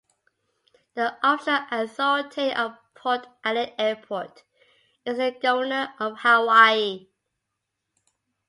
The 0.95 1.15
official 1.21 1.67
authority 1.69 2.51
of 2.51 2.75
Port 2.95 3.27
Allen 3.43 3.69
Airport 3.77 4.41
is 5.05 5.17
the 5.17 5.29
Governor 5.39 5.93
of 5.99 6.13
Hawaii. 6.21 7.05